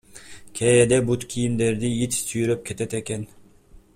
Кээде 0.59 0.97
бут 1.09 1.21
кийимдерди 1.33 1.89
ит 2.05 2.11
сүйрөп 2.27 2.61
кетет 2.71 2.91
экен. 3.03 3.21